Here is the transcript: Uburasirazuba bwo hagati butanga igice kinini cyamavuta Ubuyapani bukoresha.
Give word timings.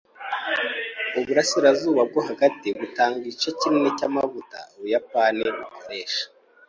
Uburasirazuba 1.19 2.01
bwo 2.09 2.19
hagati 2.29 2.67
butanga 2.79 3.15
igice 3.21 3.49
kinini 3.59 3.89
cyamavuta 3.97 4.57
Ubuyapani 4.75 5.45
bukoresha. 5.59 6.23